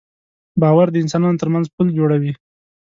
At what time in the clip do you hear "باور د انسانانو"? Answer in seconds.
0.61-1.39